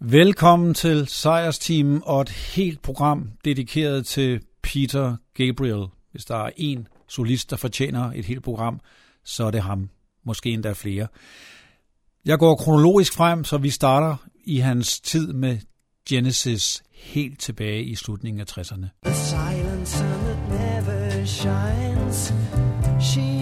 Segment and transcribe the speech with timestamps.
[0.00, 5.86] Velkommen til Sejrsteam og et helt program dedikeret til Peter Gabriel.
[6.12, 8.80] Hvis der er en solist, der fortjener et helt program,
[9.24, 9.90] så er det ham.
[10.24, 11.06] Måske endda flere.
[12.24, 15.58] Jeg går kronologisk frem, så vi starter i hans tid med
[16.08, 18.86] Genesis helt tilbage i slutningen af 60'erne.
[19.04, 22.32] The silence sun that never shines
[23.00, 23.37] She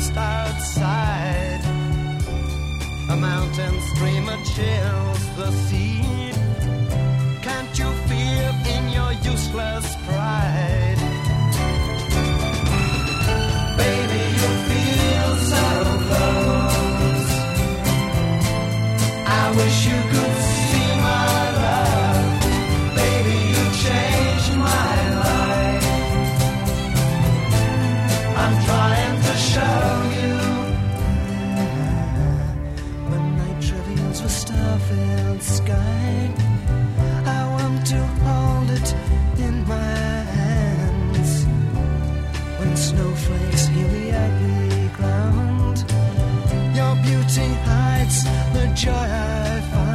[0.00, 1.60] just outside?
[3.10, 5.89] A mountain streamer chills the sea.
[47.64, 49.89] Hides the joy I found.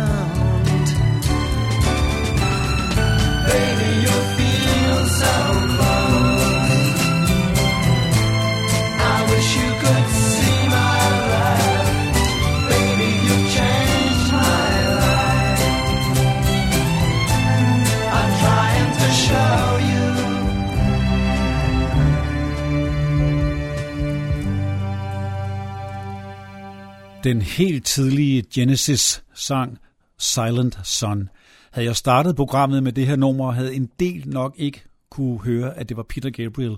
[27.25, 29.77] Den helt tidlige Genesis-sang
[30.17, 31.29] Silent Sun.
[31.71, 35.77] Havde jeg startet programmet med det her nummer, havde en del nok ikke kunne høre,
[35.77, 36.75] at det var Peter Gabriel.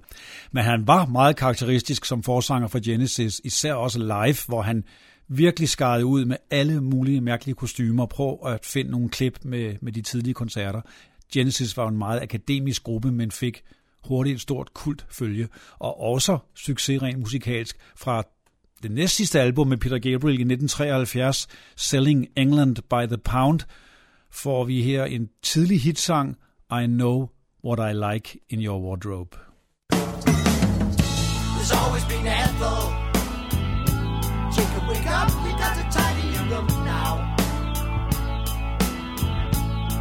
[0.51, 4.83] Men han var meget karakteristisk som forsanger for Genesis, især også live, hvor han
[5.27, 8.05] virkelig skarede ud med alle mulige mærkelige kostymer.
[8.05, 10.81] Prøv at finde nogle klip med, med de tidlige koncerter.
[11.33, 13.63] Genesis var en meget akademisk gruppe, men fik
[14.03, 15.47] hurtigt et stort kult følge,
[15.79, 18.23] og også succes rent musikalsk fra
[18.83, 23.59] det næst sidste album med Peter Gabriel i 1973, Selling England by the Pound,
[24.31, 26.35] får vi her en tidlig hitsang,
[26.81, 27.29] I Know
[27.65, 29.38] What I Like in Your Wardrobe.
[31.55, 32.79] There's always been Ethel.
[34.55, 37.11] Jacob, wake up, we got to tidy your room now.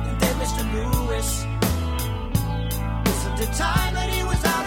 [0.08, 0.62] And then Mr.
[0.74, 1.28] Lewis,
[3.12, 4.65] isn't the time that he was out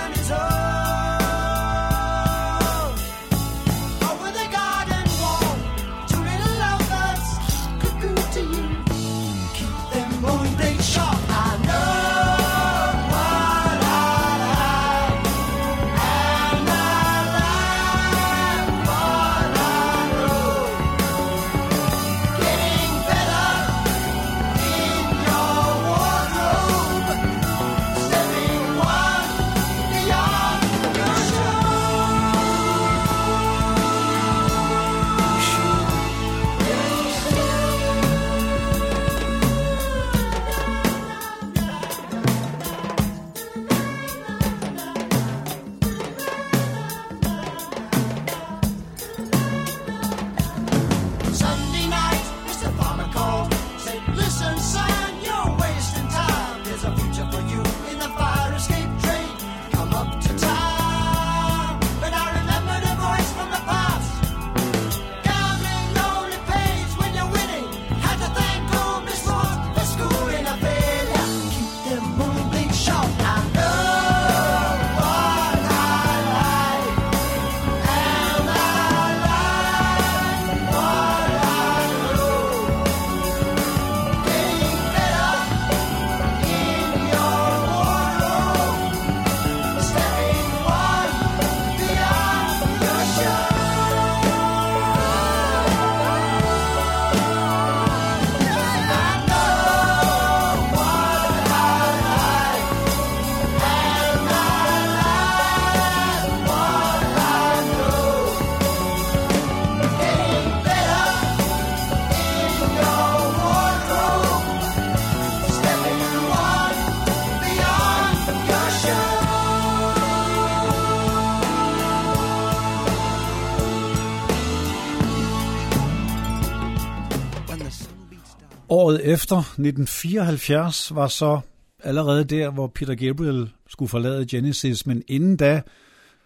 [128.80, 131.40] Året efter, 1974, var så
[131.84, 135.62] allerede der, hvor Peter Gabriel skulle forlade Genesis, men inden da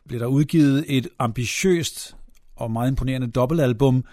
[0.08, 2.16] blev der udgivet et ambitiøst
[2.56, 4.06] og meget imponerende dobbeltalbum,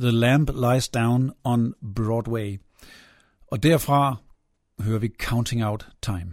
[0.00, 2.60] The Lamp Lies Down on Broadway.
[3.46, 4.16] Og derfra
[4.80, 6.30] hører vi Counting Out Time.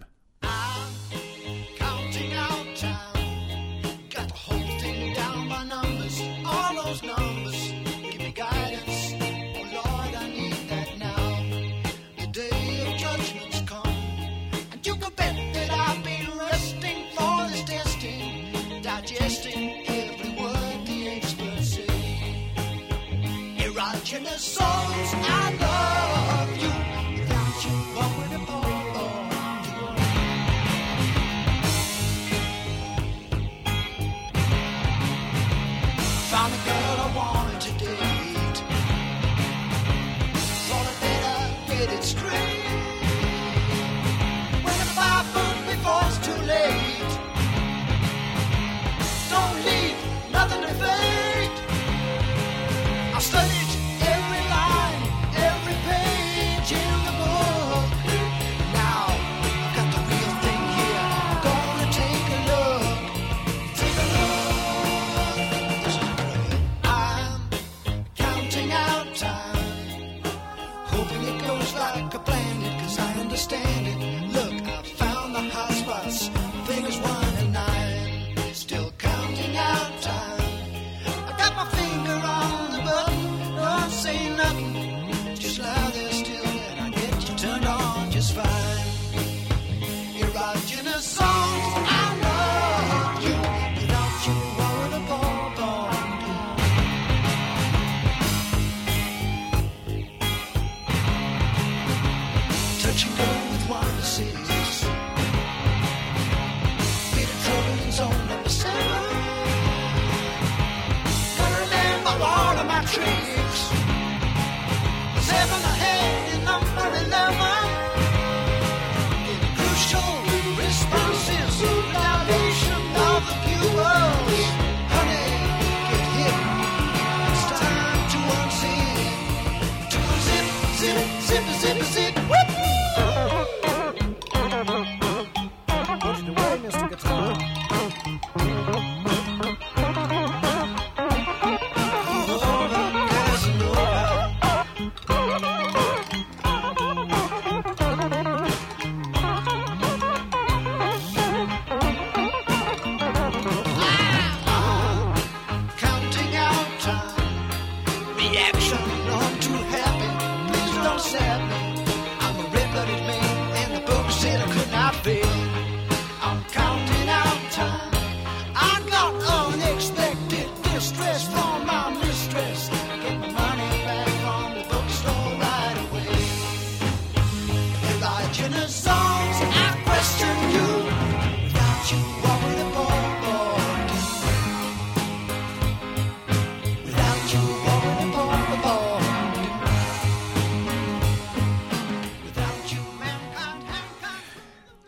[112.98, 113.35] All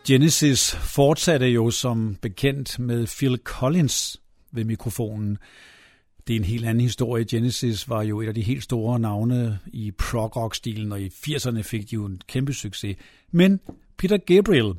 [0.08, 4.20] Genesis fortsatte jo som bekendt med Phil Collins
[4.52, 5.38] ved mikrofonen.
[6.26, 7.24] Det er en helt anden historie.
[7.24, 11.90] Genesis var jo et af de helt store navne i prog-rock-stilen, og i 80'erne fik
[11.90, 12.96] de jo en kæmpe succes.
[13.32, 13.60] Men
[13.98, 14.74] Peter Gabriel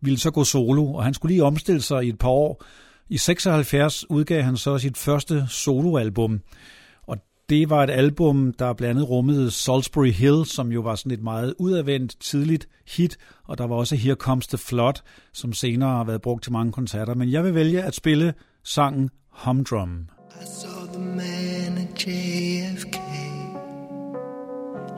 [0.00, 2.64] ville så gå solo, og han skulle lige omstille sig i et par år.
[3.08, 6.40] I 76 udgav han så sit første soloalbum,
[7.48, 11.22] det var et album, der blandt andet rummede Salisbury Hill, som jo var sådan et
[11.22, 16.04] meget udadvendt tidligt hit, og der var også Here Comes the Flood, som senere har
[16.04, 17.14] været brugt til mange koncerter.
[17.14, 18.34] Men jeg vil vælge at spille
[18.64, 20.08] sangen Humdrum.
[20.40, 22.96] I saw the man at JFK.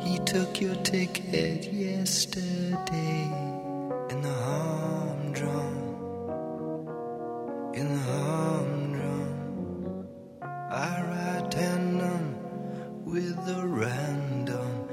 [0.00, 3.26] He took your ticket yesterday
[4.10, 5.74] in the humdrum.
[7.74, 8.73] In the humdrum.
[13.44, 14.88] The random.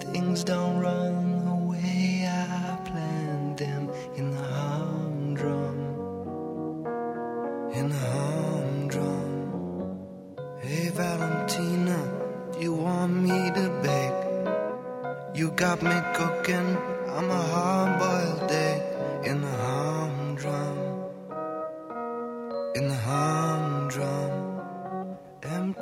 [0.00, 5.78] Things don't run the way I planned them in the humdrum.
[7.72, 9.28] In the humdrum.
[10.60, 11.98] Hey Valentina,
[12.58, 15.36] you want me to bake?
[15.36, 16.76] You got me cooking.
[17.06, 18.82] I'm a hard-boiled egg
[19.26, 20.78] in the humdrum.
[22.74, 23.51] In the humdrum.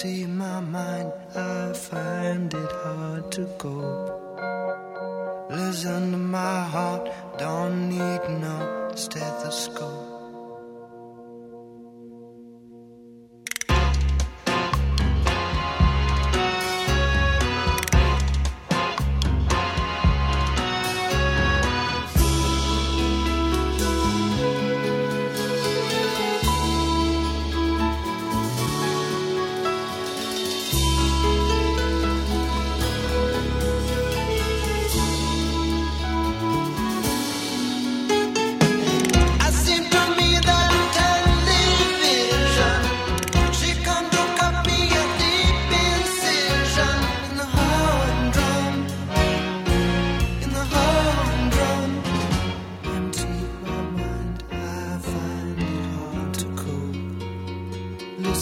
[0.03, 4.39] Empty my mind, I find it hard to cope.
[5.51, 10.00] Cause under my heart don't need no stethoscope.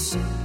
[0.08, 0.37] Listen,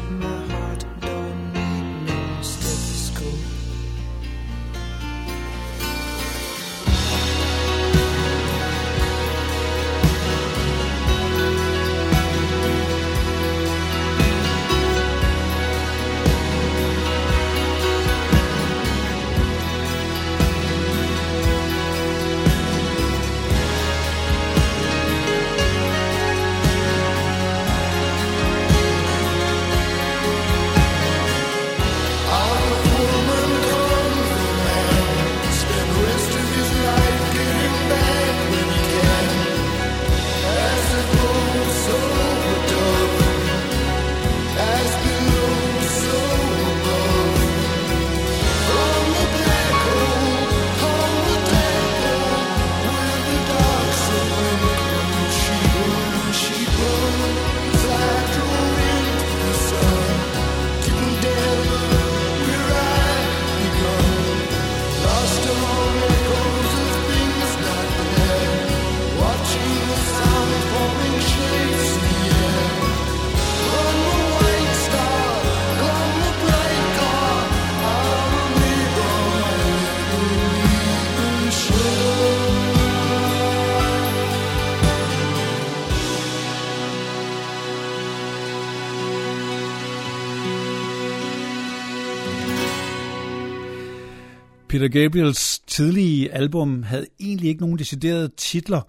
[94.74, 98.82] Peter Gabriels tidlige album havde egentlig ikke nogen deciderede titler.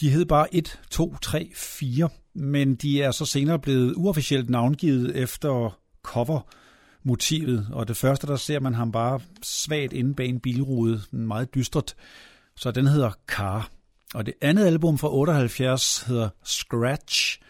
[0.00, 5.16] De hed bare 1, 2, 3, 4, men de er så senere blevet uofficielt navngivet
[5.16, 7.68] efter cover-motivet.
[7.72, 11.94] Og det første, der ser man ham bare svagt inde bag en bilrude, meget dystert.
[12.56, 13.70] Så den hedder Car.
[14.14, 17.40] Og det andet album fra 78 hedder Scratch,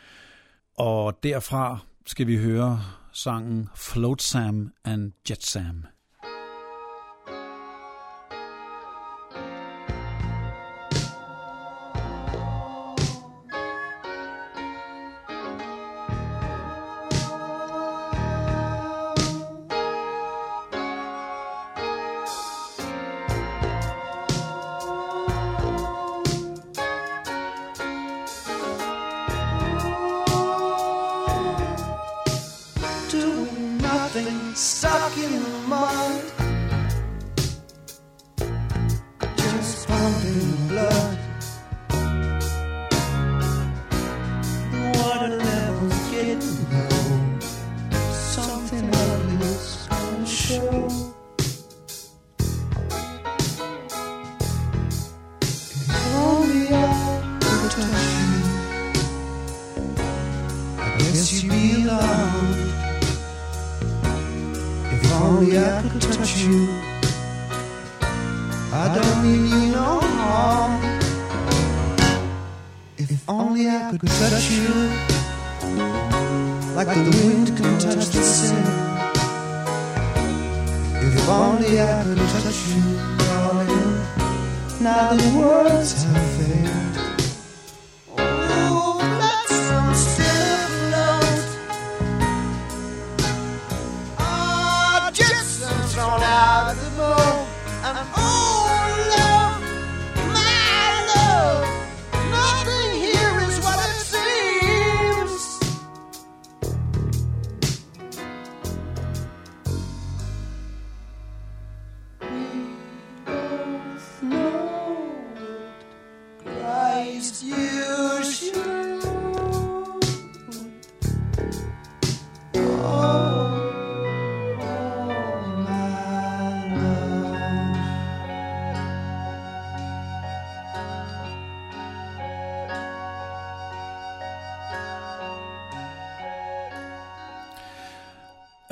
[0.76, 5.84] og derfra skal vi høre sangen Float Sam and Jet Sam.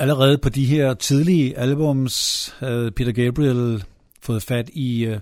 [0.07, 3.83] Allerede på de her tidlige albums havde Peter Gabriel
[4.21, 5.19] fået fat i øh,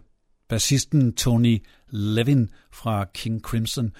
[0.50, 3.92] bassisten Tony Levin fra King Crimson,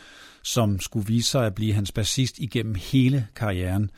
[0.44, 3.90] som skulle vise sig at blive hans bassist igennem hele karrieren.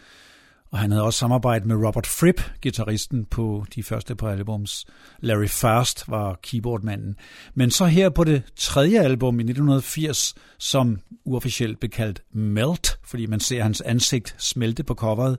[0.71, 4.85] Og han havde også samarbejdet med Robert Fripp, gitarristen på de første par albums.
[5.19, 7.15] Larry Fast var keyboardmanden.
[7.53, 13.25] Men så her på det tredje album i 1980, som uofficielt blev kaldt Melt, fordi
[13.25, 15.37] man ser hans ansigt smelte på coveret,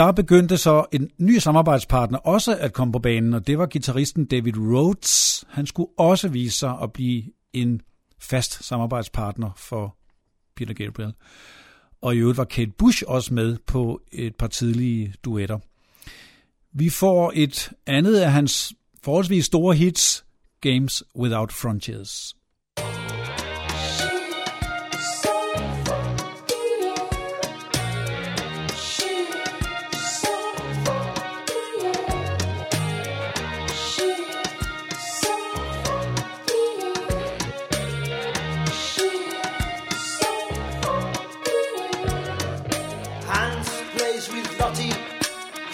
[0.00, 4.24] der begyndte så en ny samarbejdspartner også at komme på banen, og det var gitarristen
[4.24, 5.44] David Rhodes.
[5.48, 7.80] Han skulle også vise sig at blive en
[8.18, 9.96] fast samarbejdspartner for
[10.56, 11.12] Peter Gabriel.
[12.02, 15.58] Og i øvrigt var Kate Bush også med på et par tidlige duetter.
[16.72, 18.72] Vi får et andet af hans
[19.04, 20.24] forholdsvis store hits,
[20.60, 22.34] Games Without Frontiers.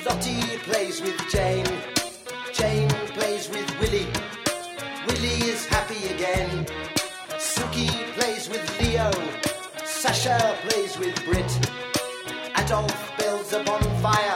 [0.06, 1.66] Lottie plays with Jane,
[2.52, 4.06] Jane plays with Willie,
[5.04, 6.64] Willie is happy again.
[7.38, 9.10] Suki plays with Leo,
[9.84, 11.50] Sasha plays with Brit,
[12.56, 14.35] Adolf builds a bonfire,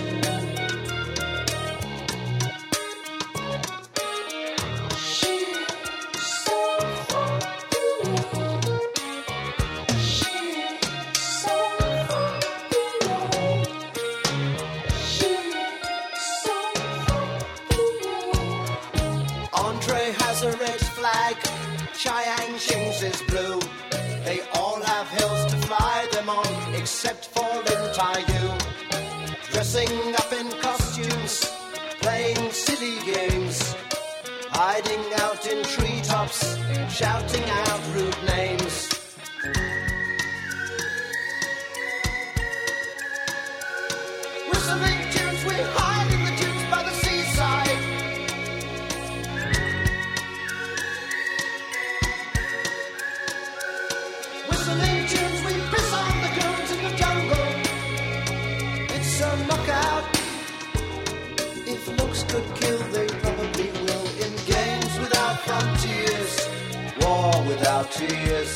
[67.99, 68.51] Tears.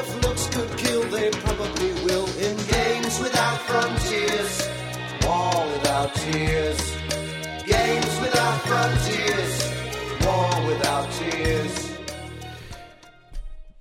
[0.00, 2.26] If looks could kill, they probably will.
[2.46, 4.52] In games without frontiers,
[5.26, 6.80] war without tears.
[7.74, 9.52] Games without frontiers,
[10.26, 11.74] war without tears.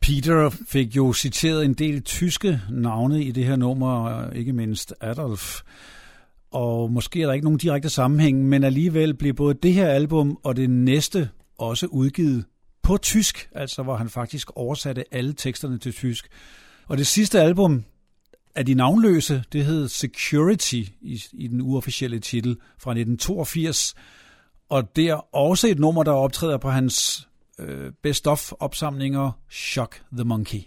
[0.02, 5.62] Peter fik jo citeret en del tyske navne i det her nummer, ikke mindst Adolf.
[6.52, 10.38] Og måske er der ikke nogen direkte sammenhæng, men alligevel blev både det her album
[10.44, 12.46] og det næste også udgivet
[12.82, 16.28] på tysk, altså hvor han faktisk oversatte alle teksterne til tysk.
[16.88, 17.84] Og det sidste album
[18.56, 23.96] af de navnløse, det hed Security i, i den uofficielle titel fra 1982.
[24.70, 27.28] Og det er også et nummer, der optræder på hans
[27.60, 30.60] øh, best of opsamlinger Shock the Monkey.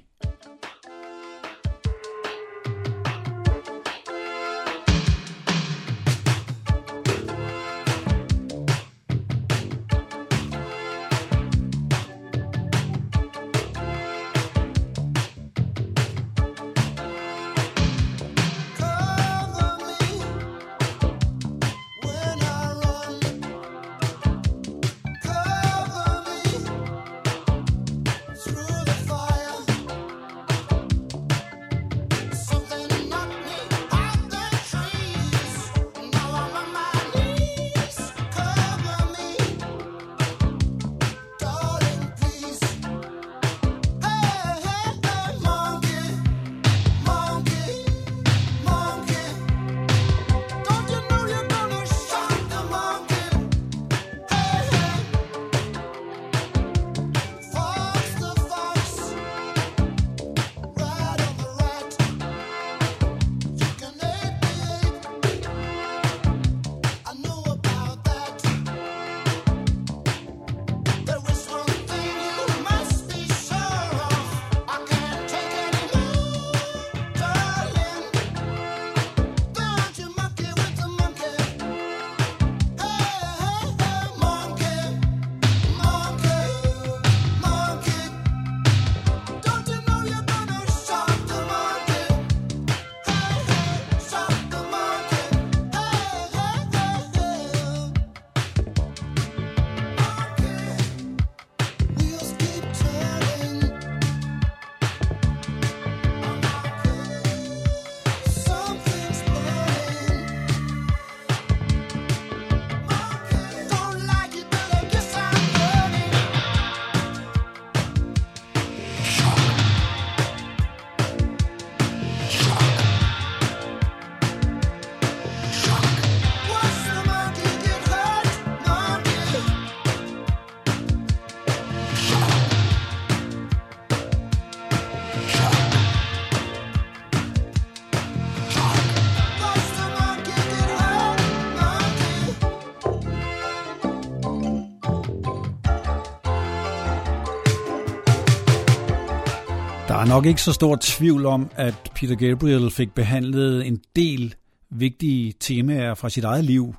[150.16, 154.34] Nok ikke så stor tvivl om, at Peter Gabriel fik behandlet en del
[154.70, 156.74] vigtige temaer fra sit eget liv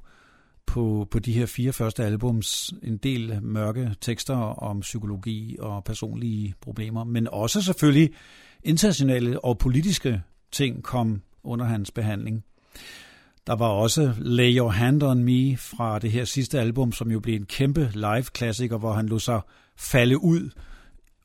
[0.65, 2.73] på, på de her fire første albums.
[2.83, 8.09] En del mørke tekster om psykologi og personlige problemer, men også selvfølgelig
[8.63, 10.21] internationale og politiske
[10.51, 12.43] ting kom under hans behandling.
[13.47, 17.19] Der var også Lay Your Hand On Me fra det her sidste album, som jo
[17.19, 19.41] blev en kæmpe live-klassiker, hvor han lå sig
[19.77, 20.49] falde ud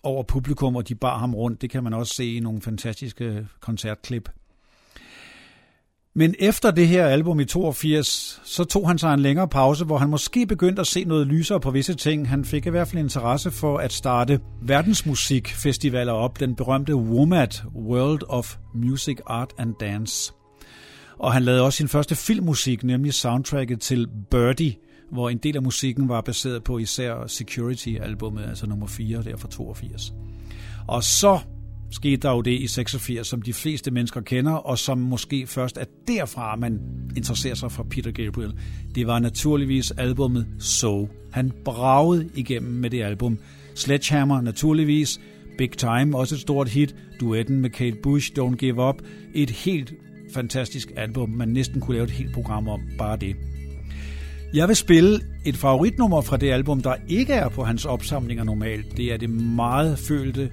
[0.03, 1.63] over publikum, og de bar ham rundt.
[1.63, 4.29] Det kan man også se i nogle fantastiske koncertklip.
[6.15, 9.99] Men efter det her album i 82, så tog han sig en længere pause, hvor
[9.99, 12.29] han måske begyndte at se noget lysere på visse ting.
[12.29, 18.21] Han fik i hvert fald interesse for at starte verdensmusikfestivaler op, den berømte WOMAD, World
[18.29, 20.33] of Music, Art and Dance.
[21.19, 24.75] Og han lavede også sin første filmmusik, nemlig soundtracket til Birdie,
[25.13, 29.49] hvor en del af musikken var baseret på især Security-albummet, altså nummer 4, der fra
[29.49, 30.13] 82.
[30.89, 31.39] Og så
[31.91, 35.77] skete der jo det i 86, som de fleste mennesker kender, og som måske først
[35.77, 36.81] er derfra, man
[37.17, 38.55] interesserer sig for Peter Gabriel.
[38.95, 41.09] Det var naturligvis albummet So.
[41.33, 43.39] Han bragede igennem med det album.
[43.75, 45.21] Sledgehammer naturligvis,
[45.59, 48.97] Big Time, også et stort hit, duetten med Kate Bush, Don't Give Up,
[49.35, 49.93] et helt
[50.35, 53.37] fantastisk album, man næsten kunne lave et helt program om, bare det.
[54.55, 58.97] Jeg vil spille et favoritnummer fra det album, der ikke er på hans opsamlinger normalt.
[58.97, 60.51] Det er det meget følte,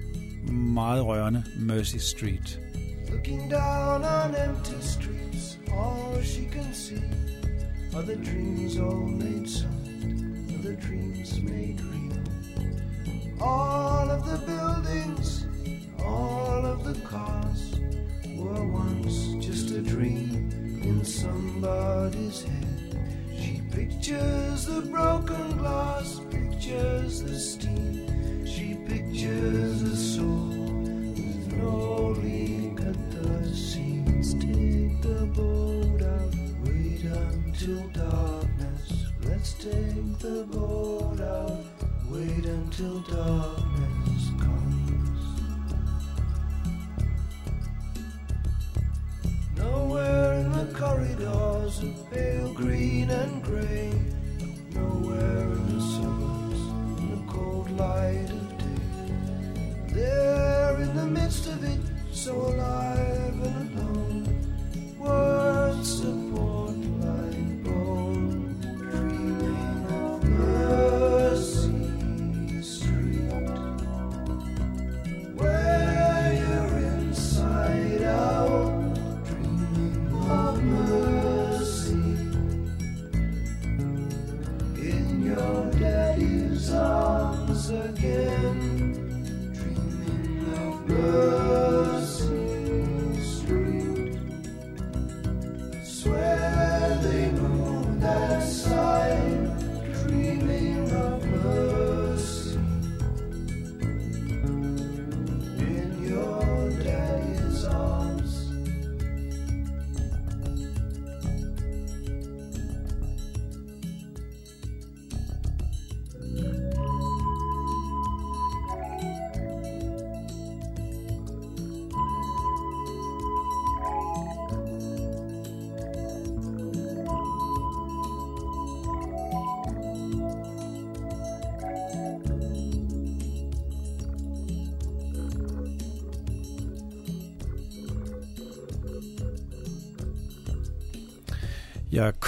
[0.52, 2.60] meget rørende Mercy Street.
[3.10, 7.02] Looking down on empty streets, all she can see
[7.94, 12.22] are the dreams all made solid, are the dreams made real.
[13.40, 15.46] All of the buildings,
[15.98, 17.80] all of the cars
[18.38, 20.50] were once just a dream
[20.82, 22.69] in somebody's head.
[23.70, 28.44] Pictures the broken glass, pictures the steam.
[28.44, 30.48] She pictures a soul
[31.14, 34.34] with no leak at the seams.
[34.34, 39.06] Take the boat out, wait until darkness.
[39.24, 41.64] Let's take the boat out,
[42.10, 43.99] wait until darkness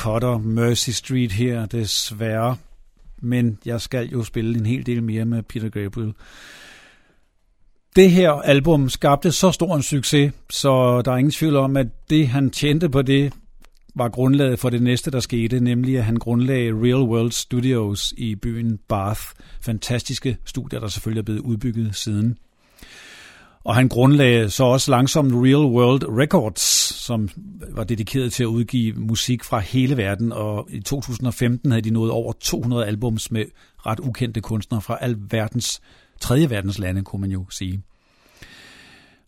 [0.02, 2.56] cutter Mercy Street her, desværre.
[3.20, 6.12] Men jeg skal jo spille en hel del mere med Peter Gabriel.
[7.96, 11.86] Det her album skabte så stor en succes, så der er ingen tvivl om, at
[12.10, 13.32] det han tjente på det,
[13.94, 18.34] var grundlaget for det næste, der skete, nemlig at han grundlagde Real World Studios i
[18.34, 19.20] byen Bath.
[19.60, 22.38] Fantastiske studier, der selvfølgelig er blevet udbygget siden.
[23.64, 26.60] Og han grundlagde så også langsomt Real World Records,
[27.04, 27.28] som
[27.70, 32.10] var dedikeret til at udgive musik fra hele verden, og i 2015 havde de nået
[32.10, 33.44] over 200 albums med
[33.86, 35.80] ret ukendte kunstnere fra al verdens,
[36.20, 37.82] tredje verdens lande, kunne man jo sige.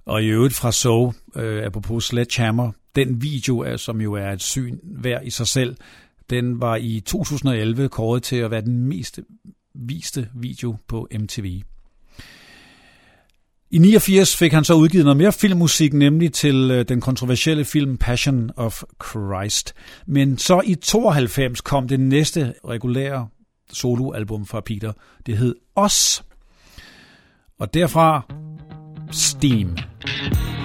[0.07, 4.43] Og i øvrigt fra So, øh, apropos Sledgehammer, den video, er, som jo er et
[4.43, 5.77] syn hver i sig selv,
[6.31, 9.21] den var i 2011 kåret til at være den mest
[9.75, 11.61] viste video på MTV.
[13.75, 17.97] I 89 fik han så udgivet noget mere filmmusik, nemlig til øh, den kontroversielle film
[17.97, 19.75] Passion of Christ.
[20.07, 23.29] Men så i 92 kom det næste regulære
[23.73, 24.93] soloalbum fra Peter.
[25.27, 26.25] Det hed Os.
[27.59, 28.23] Og derfra
[29.13, 29.77] Steam.
[29.77, 30.64] Steam.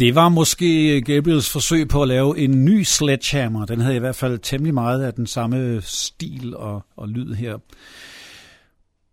[0.00, 3.66] Det var måske Gabriels forsøg på at lave en ny Sledgehammer.
[3.66, 7.58] Den havde i hvert fald temmelig meget af den samme stil og, og lyd her.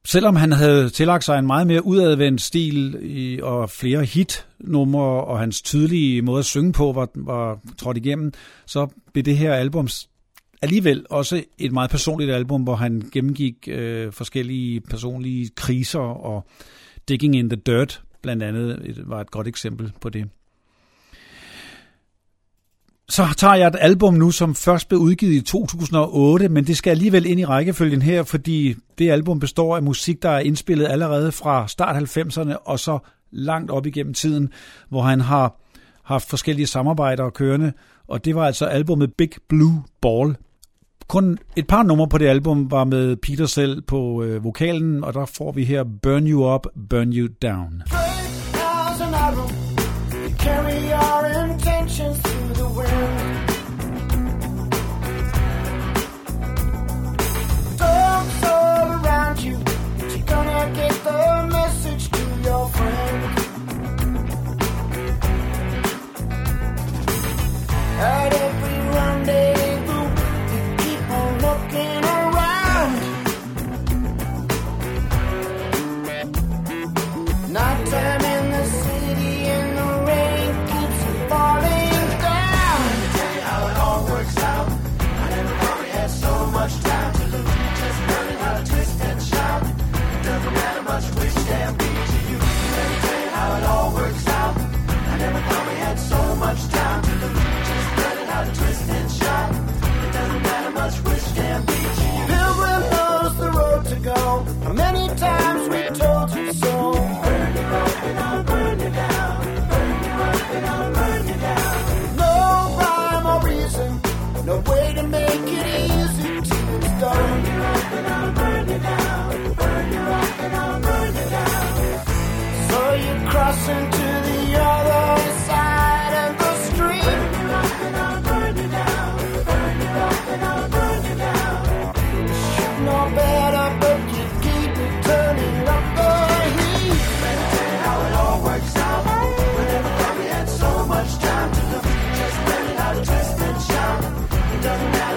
[0.06, 5.40] Selvom han havde tillagt sig en meget mere udadvendt stil i, og flere hitnumre, og
[5.40, 8.34] hans tydelige måde at synge på var, var trådt igennem,
[8.66, 9.88] så blev det her album
[10.62, 16.48] alligevel også et meget personligt album, hvor han gennemgik øh, forskellige personlige kriser, og
[17.08, 20.30] Digging in the Dirt blandt andet var et godt eksempel på det.
[23.10, 26.92] Så tager jeg et album nu, som først blev udgivet i 2008, men det skal
[26.92, 31.32] alligevel ind i rækkefølgen her, fordi det album består af musik, der er indspillet allerede
[31.32, 33.00] fra start 90'erne og så
[33.32, 34.50] langt op igennem tiden,
[34.90, 35.60] hvor han har
[36.04, 37.74] haft forskellige samarbejder kørende,
[38.08, 40.36] og det var altså albumet Big Blue Ball.
[41.08, 45.14] Kun et par numre på det album var med Peter selv på øh, vokalen, og
[45.14, 47.84] der får vi her Burn You Up, Burn You Down.
[50.40, 51.17] Great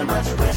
[0.05, 0.50] much rain.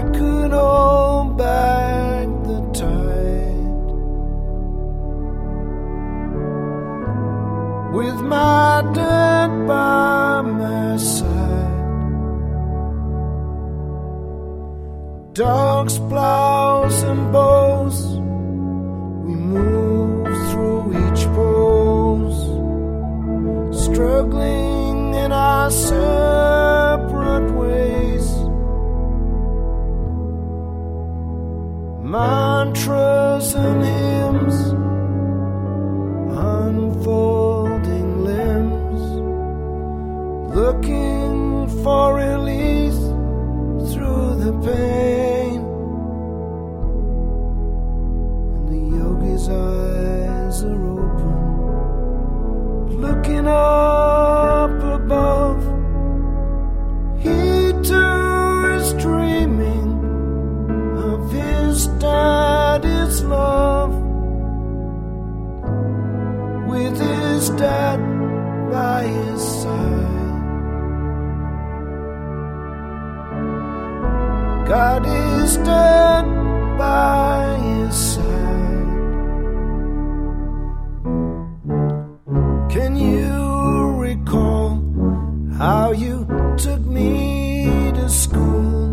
[0.00, 3.88] I could hold back the tide.
[7.98, 11.84] With my dad by my side.
[15.34, 17.98] Dogs, plows, and bows,
[19.26, 22.40] we move through each pose,
[23.84, 25.70] struggling in our
[75.56, 76.24] Dead
[76.78, 78.24] by his side.
[82.70, 84.80] Can you recall
[85.58, 86.24] how you
[86.56, 88.88] took me to school?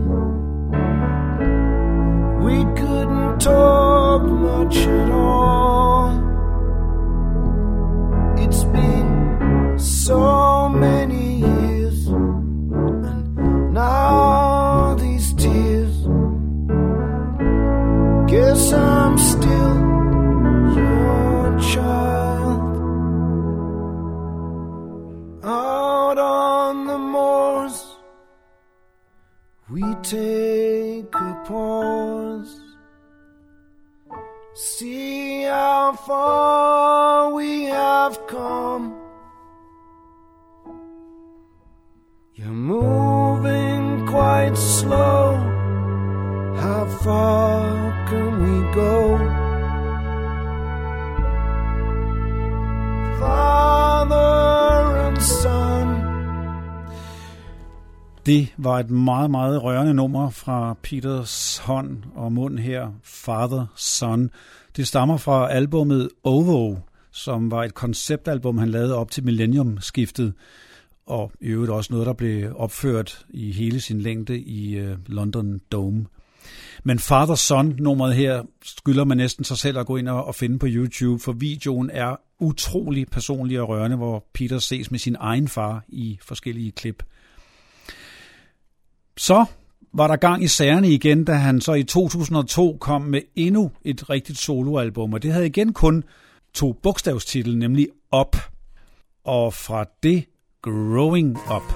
[2.41, 4.78] We couldn't talk much
[30.04, 32.62] take a pause.
[34.54, 38.95] See how far we have come.
[42.34, 45.36] You're moving quite slow.
[46.56, 49.07] How far can we go?
[58.28, 64.30] Det var et meget, meget rørende nummer fra Peters hånd og mund her, Father Son.
[64.75, 66.75] Det stammer fra albummet Ovo,
[67.11, 70.34] som var et konceptalbum, han lavede op til millenniumskiftet,
[71.05, 75.59] og i øvrigt også noget, der blev opført i hele sin længde i øh, London
[75.71, 76.05] Dome.
[76.84, 80.59] Men Father Son nummeret her skylder man næsten sig selv at gå ind og finde
[80.59, 85.47] på YouTube, for videoen er utrolig personlig og rørende, hvor Peter ses med sin egen
[85.47, 87.03] far i forskellige klip.
[89.18, 89.45] Så
[89.93, 94.09] var der gang i sagerne igen, da han så i 2002 kom med endnu et
[94.09, 96.03] rigtigt soloalbum, og det havde igen kun
[96.53, 97.88] to bogstavstitel, nemlig
[98.22, 98.38] Up.
[99.26, 100.26] Og fra det
[100.61, 101.74] Growing Up.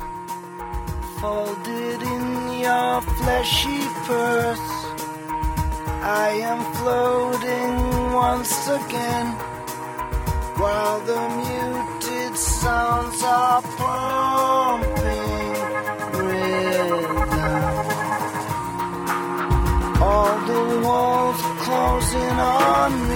[1.21, 2.25] folded in
[2.65, 4.69] your fleshy purse.
[6.03, 7.73] I am floating
[8.29, 9.27] once again
[10.61, 15.00] while the muted sounds are pumped
[21.81, 23.10] walls closing on me,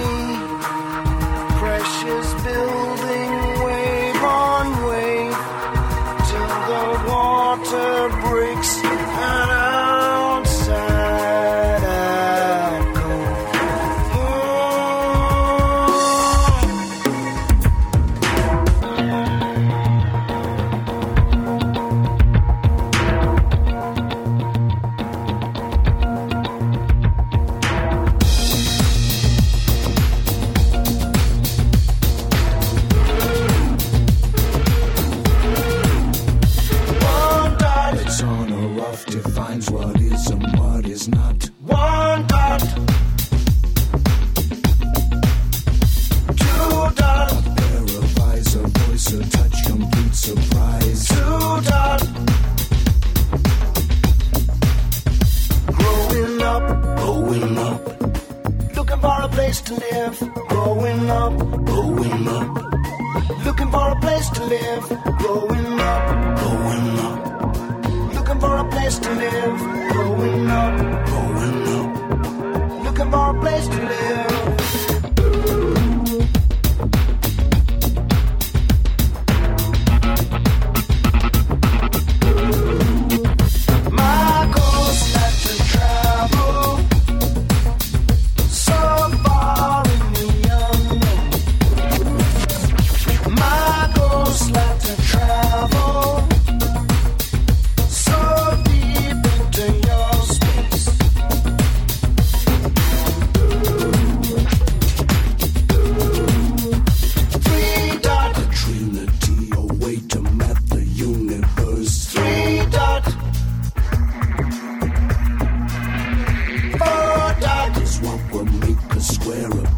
[119.26, 119.75] make a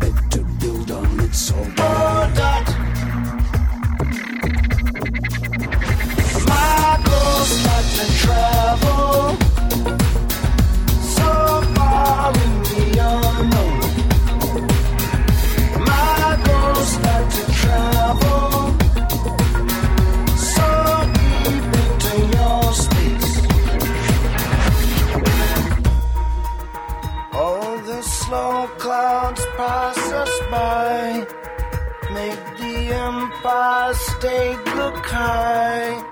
[33.99, 36.03] Empire State look high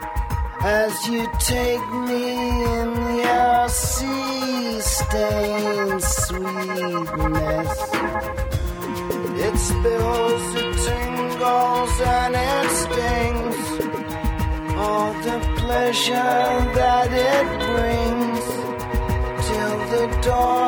[0.63, 2.25] as you take me
[2.81, 7.73] in your sea stained sweetness.
[9.47, 13.59] It spills, it tingles, and it stings.
[14.77, 18.45] All the pleasure that it brings
[19.47, 20.66] till the door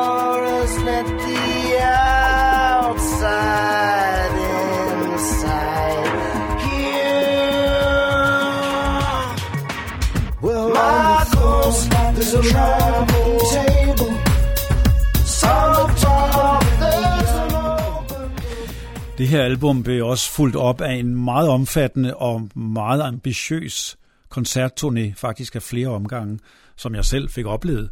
[19.29, 23.97] her album blev også fuldt op af en meget omfattende og meget ambitiøs
[24.37, 26.39] koncertturné, faktisk af flere omgange,
[26.75, 27.89] som jeg selv fik oplevet.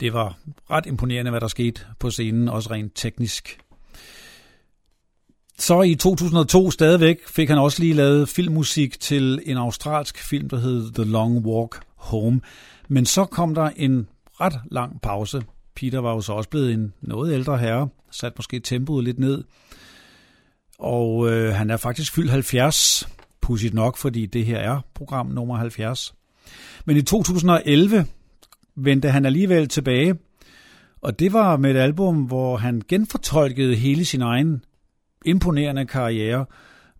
[0.00, 0.38] Det var
[0.70, 3.58] ret imponerende, hvad der skete på scenen, også rent teknisk.
[5.58, 10.56] Så i 2002 stadigvæk fik han også lige lavet filmmusik til en australsk film, der
[10.56, 12.40] hed The Long Walk Home.
[12.88, 14.08] Men så kom der en
[14.40, 15.42] ret lang pause.
[15.74, 19.44] Peter var jo så også blevet en noget ældre herre, sat måske tempoet lidt ned.
[20.78, 23.08] Og øh, han er faktisk fyldt 70,
[23.40, 26.14] pudsigt nok, fordi det her er program nummer 70.
[26.84, 28.06] Men i 2011
[28.76, 30.14] vendte han alligevel tilbage,
[31.00, 34.64] og det var med et album, hvor han genfortolkede hele sin egen
[35.26, 36.46] imponerende karriere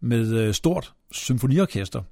[0.00, 2.02] med øh, stort symfoniorkester.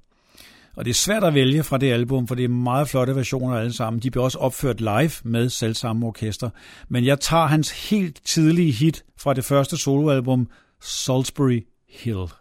[0.75, 3.57] Og det er svært at vælge fra det album, for det er meget flotte versioner
[3.57, 4.01] alle sammen.
[4.01, 6.49] De blev også opført live med selvsamme orkester.
[6.89, 10.49] Men jeg tager hans helt tidlige hit fra det første soloalbum,
[10.79, 12.31] Salisbury Hill.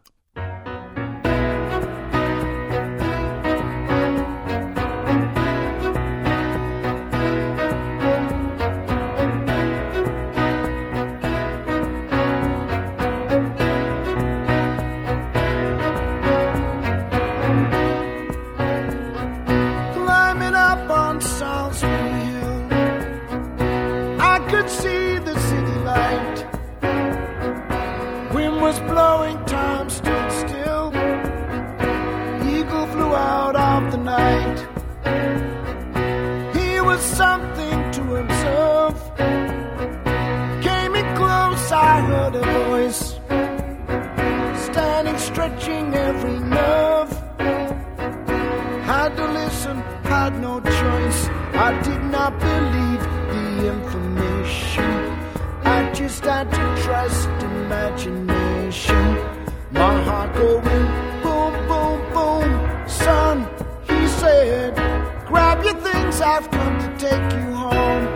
[66.99, 68.07] Take you home.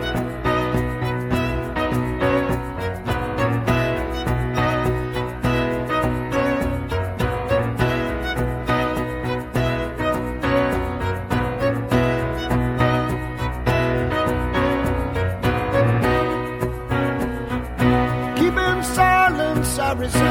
[18.37, 20.30] Keeping silence, I resigned.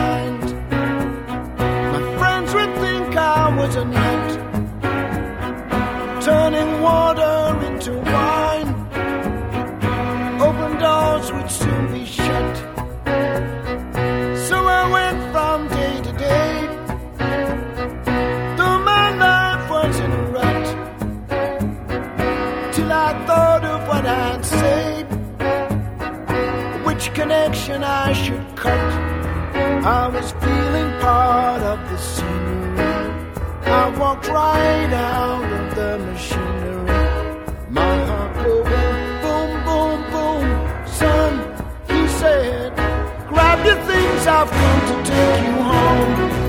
[27.71, 28.93] Portion I should cut.
[29.85, 32.81] I was feeling part of the scenery.
[33.65, 37.01] I walked right out of the machinery.
[37.71, 40.87] My heart going boom, boom, boom.
[40.87, 41.33] Son,
[41.89, 42.75] he said,
[43.29, 46.40] grab your things, I've come to take you home.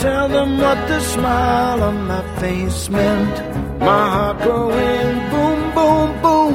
[0.00, 3.34] Tell them what the smile on my face meant.
[3.80, 6.52] My heart going boom, boom, boom.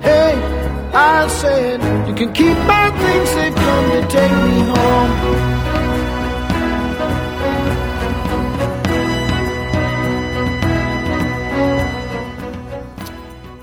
[0.00, 0.34] Hey,
[0.92, 1.78] I said,
[2.08, 5.58] you can keep my things, they come to take me home.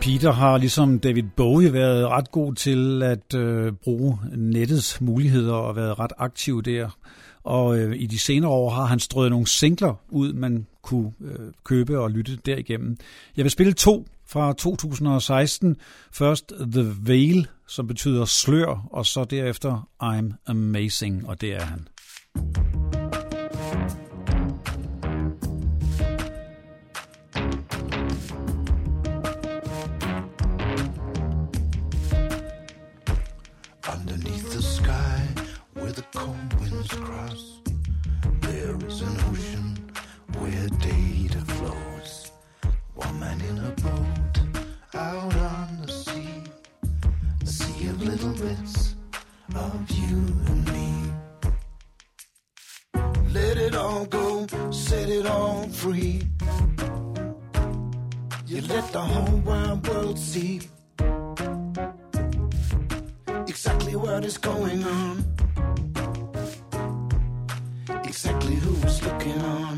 [0.01, 5.75] Peter har ligesom David Bowie været ret god til at øh, bruge nettets muligheder og
[5.75, 6.89] været ret aktiv der.
[7.45, 11.51] Og øh, i de senere år har han strøget nogle singler ud, man kunne øh,
[11.63, 12.97] købe og lytte derigennem.
[13.37, 15.77] Jeg vil spille to fra 2016.
[16.11, 21.87] Først The Veil, som betyder slør, og så derefter I'm Amazing, og det er han.
[33.93, 35.19] Underneath the sky,
[35.75, 36.54] with a cold
[36.89, 37.61] cross,
[38.41, 39.77] there is an ocean
[40.39, 42.31] where data flows.
[42.93, 44.39] One man in a boat
[44.93, 46.43] out on the sea,
[47.41, 48.95] a sea of little bits
[49.55, 50.17] of you
[50.47, 50.89] and me.
[53.33, 56.21] Let it all go, set it all free.
[58.45, 60.61] You let the whole wide world see
[63.47, 65.34] exactly what is going on,
[68.15, 69.77] exactly who's looking on.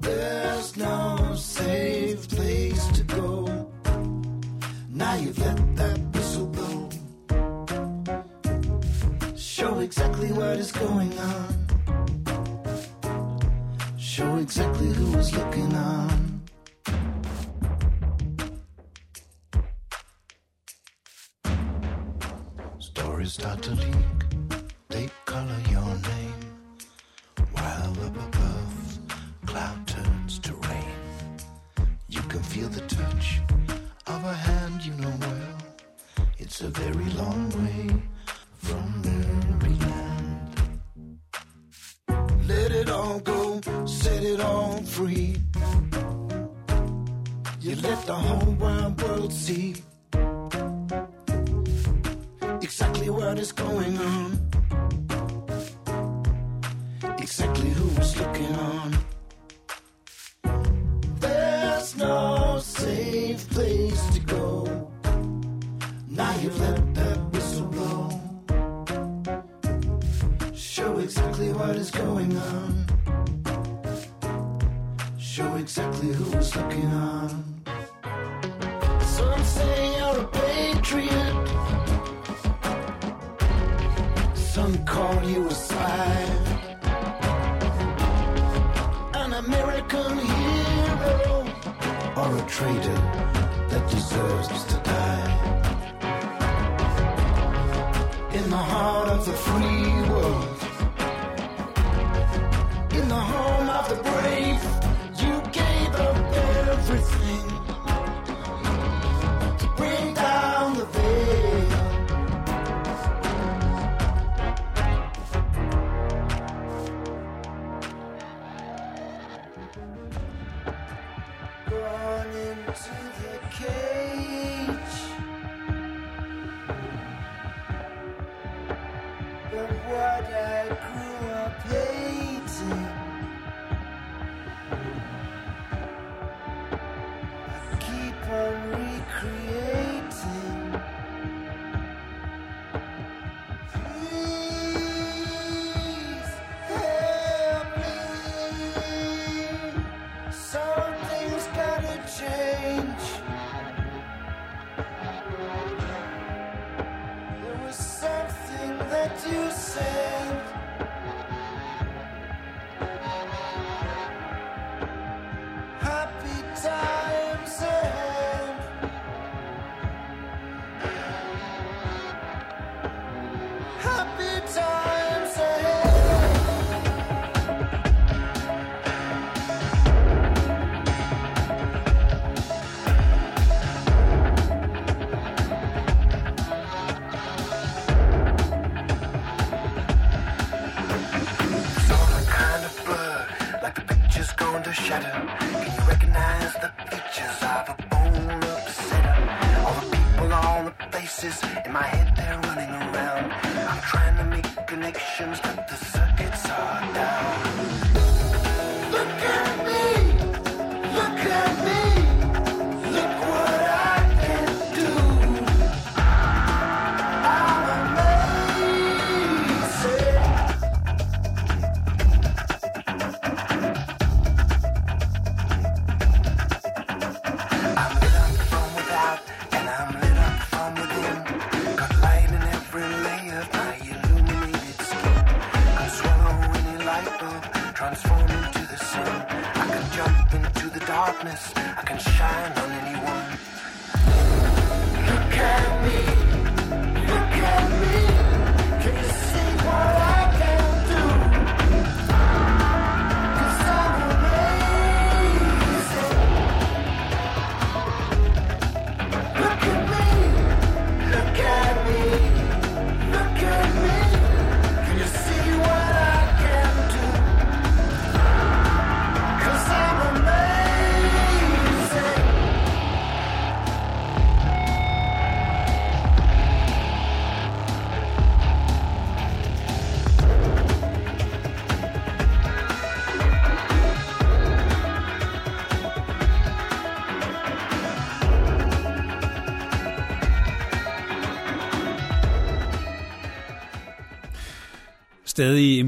[0.00, 3.70] There's no safe place to go.
[4.88, 6.88] Now you've let that whistle blow.
[9.36, 11.48] Show exactly what is going on.
[13.96, 16.42] Show exactly who is looking on.
[22.80, 24.18] Stories start to leak,
[24.88, 25.60] they color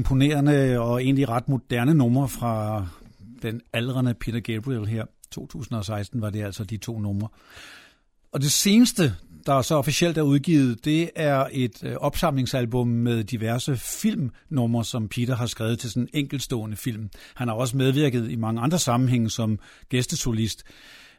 [0.03, 2.85] imponerende og egentlig ret moderne numre fra
[3.41, 5.05] den aldrende Peter Gabriel her.
[5.31, 7.27] 2016 var det altså de to numre.
[8.31, 13.77] Og det seneste, der så officielt er udgivet, det er et øh, opsamlingsalbum med diverse
[13.77, 17.09] filmnumre, som Peter har skrevet til sådan en enkeltstående film.
[17.35, 20.63] Han har også medvirket i mange andre sammenhænge som gæstesolist.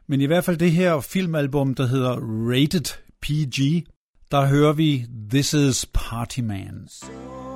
[0.07, 2.16] Men i hvert fald det her filmalbum, der hedder
[2.51, 3.89] Rated PG,
[4.30, 6.89] der hører vi This is Party Man.
[6.89, 7.54] So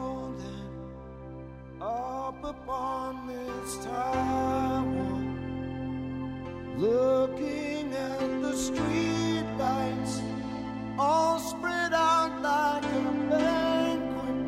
[7.18, 10.22] looking at the street lights,
[10.96, 14.38] all spread out like a banquet.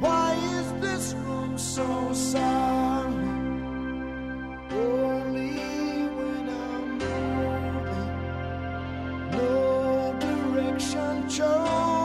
[0.00, 0.28] Why
[0.58, 3.16] is this room so silent?
[4.72, 5.52] Only
[6.16, 8.10] when I'm moving,
[9.38, 11.95] no direction chosen.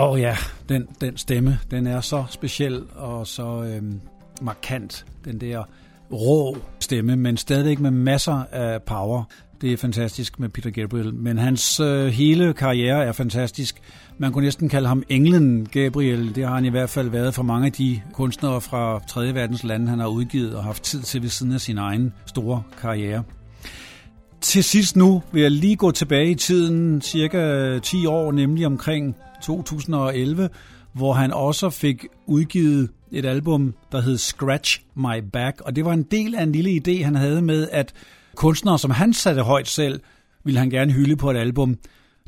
[0.00, 0.36] Og ja,
[0.68, 4.00] den, den stemme, den er så speciel og så øhm,
[4.42, 5.06] markant.
[5.24, 5.64] Den der
[6.12, 9.24] rå stemme, men stadigvæk med masser af power.
[9.60, 13.80] Det er fantastisk med Peter Gabriel, men hans øh, hele karriere er fantastisk.
[14.18, 16.34] Man kunne næsten kalde ham englen Gabriel.
[16.34, 19.34] Det har han i hvert fald været for mange af de kunstnere fra 3.
[19.34, 22.62] verdens lande, han har udgivet og haft tid til ved siden af sin egen store
[22.80, 23.22] karriere.
[24.40, 29.16] Til sidst nu vil jeg lige gå tilbage i tiden, cirka 10 år, nemlig omkring
[29.42, 30.48] 2011,
[30.92, 35.92] hvor han også fik udgivet et album, der hed Scratch My Back, og det var
[35.92, 37.92] en del af en lille idé, han havde med, at
[38.36, 40.00] kunstnere, som han satte højt selv,
[40.44, 41.78] ville han gerne hylde på et album.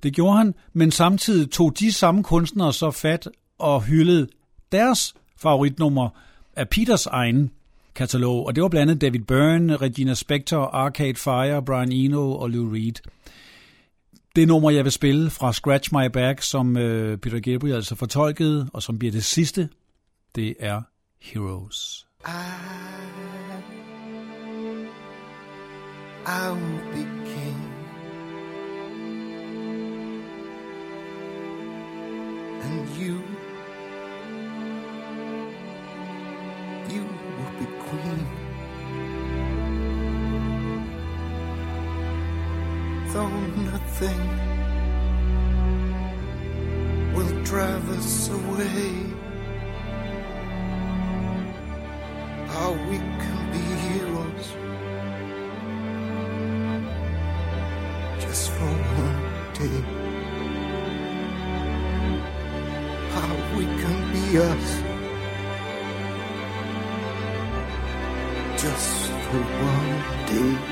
[0.03, 4.29] Det gjorde han, men samtidig tog de samme kunstnere så fat og hyldede
[4.73, 6.09] deres favoritnummer
[6.57, 7.51] af Peters egen
[7.95, 12.51] katalog, og det var blandt andet David Byrne, Regina Spektor, Arcade Fire, Brian Eno og
[12.51, 12.95] Lou Reed.
[14.37, 18.71] Det nummer, jeg vil spille fra Scratch My Back, som øh, Peter Gabriel altså fortolkede,
[18.73, 19.69] og som bliver det sidste,
[20.35, 20.83] det er
[21.21, 22.07] Heroes.
[22.27, 22.31] I,
[26.27, 27.73] I will be king.
[32.63, 33.17] And you,
[36.91, 37.05] you
[37.39, 38.42] will be queen.
[43.13, 44.23] Though nothing
[47.15, 49.13] will drive us away.
[52.53, 54.47] how we can be heroes
[58.21, 59.23] just for one
[59.59, 59.81] day.
[63.15, 64.69] How we can be us
[68.63, 69.93] just for one
[70.27, 70.72] day.